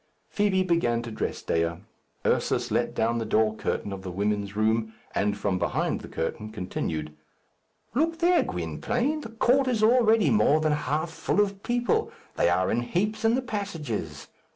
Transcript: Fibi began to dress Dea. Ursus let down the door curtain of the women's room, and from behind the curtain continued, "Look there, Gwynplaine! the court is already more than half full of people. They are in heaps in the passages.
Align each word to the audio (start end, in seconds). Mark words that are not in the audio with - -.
Fibi 0.31 0.63
began 0.63 1.03
to 1.03 1.11
dress 1.11 1.43
Dea. 1.43 1.73
Ursus 2.25 2.71
let 2.71 2.95
down 2.95 3.19
the 3.19 3.23
door 3.23 3.53
curtain 3.55 3.93
of 3.93 4.01
the 4.01 4.09
women's 4.09 4.55
room, 4.55 4.95
and 5.13 5.37
from 5.37 5.59
behind 5.59 6.01
the 6.01 6.07
curtain 6.07 6.49
continued, 6.49 7.15
"Look 7.93 8.17
there, 8.17 8.41
Gwynplaine! 8.41 9.21
the 9.21 9.29
court 9.29 9.67
is 9.67 9.83
already 9.83 10.31
more 10.31 10.59
than 10.59 10.71
half 10.71 11.11
full 11.11 11.39
of 11.39 11.61
people. 11.61 12.11
They 12.35 12.49
are 12.49 12.71
in 12.71 12.81
heaps 12.81 13.23
in 13.23 13.35
the 13.35 13.43
passages. 13.43 14.27